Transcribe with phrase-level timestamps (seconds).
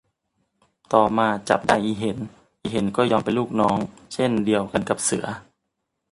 [0.93, 2.17] ต่อมาจับได้อีเห็น
[2.61, 3.77] อีเห็นก็ยอมเป็นลูกน้อง
[4.13, 5.25] เช่นเดียวกันกับเสือ